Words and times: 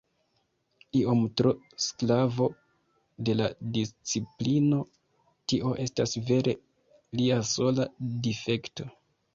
Iom 1.01 1.19
tro 1.41 1.51
sklavo 1.87 2.47
de 3.29 3.37
la 3.43 3.51
disciplino; 3.77 4.83
tio 5.53 5.77
estas 5.87 6.19
vere 6.33 6.61
lia 7.21 7.41
sola 7.55 7.91
difekto. 8.29 8.93